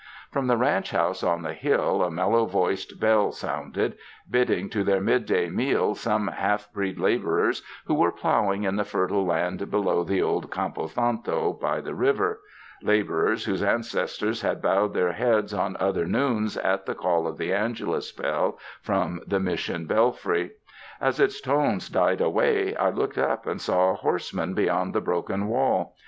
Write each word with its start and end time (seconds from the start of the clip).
From 0.31 0.47
the 0.47 0.57
ranch 0.57 0.89
house 0.89 1.21
on 1.21 1.43
the 1.43 1.53
hill 1.53 2.01
a 2.01 2.09
mellow 2.09 2.47
voiced 2.47 2.99
bell 2.99 3.31
sounded, 3.31 3.97
bidding 4.27 4.67
to 4.71 4.83
their 4.83 4.99
midday 4.99 5.47
meal 5.47 5.93
some 5.93 6.27
half 6.29 6.73
breed 6.73 6.97
laborers 6.97 7.61
who 7.85 7.93
were 7.93 8.11
ploughing 8.11 8.63
in 8.63 8.77
the 8.77 8.83
fertile 8.83 9.23
land 9.27 9.69
below 9.69 10.03
the 10.03 10.19
old 10.19 10.49
campo 10.49 10.87
santo 10.87 11.53
by 11.53 11.81
the 11.81 11.93
river— 11.93 12.41
labor 12.81 13.27
ers 13.29 13.45
whose 13.45 13.61
ancestors 13.61 14.41
had 14.41 14.59
bowed 14.59 14.95
their 14.95 15.11
heads 15.11 15.53
on 15.53 15.77
other 15.79 16.07
noons 16.07 16.57
at 16.57 16.87
the 16.87 16.95
call 16.95 17.27
of 17.27 17.37
the 17.37 17.53
angelus 17.53 18.11
bell 18.11 18.57
from 18.81 19.21
the 19.27 19.39
Mission 19.39 19.85
belfry. 19.85 20.49
As 20.99 21.19
its 21.19 21.39
tones 21.39 21.89
died 21.89 22.21
away, 22.21 22.75
I 22.75 22.89
looked 22.89 23.19
up 23.19 23.45
and 23.45 23.61
saw 23.61 23.91
a 23.91 23.97
horseman 23.97 24.55
beyond 24.55 24.95
the 24.95 25.01
broken 25.01 25.47
wall. 25.47 25.95